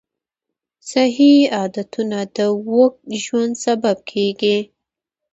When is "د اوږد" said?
2.35-2.95